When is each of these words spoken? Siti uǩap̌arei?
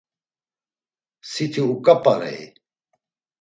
Siti 1.31 1.61
uǩap̌arei? 1.73 2.41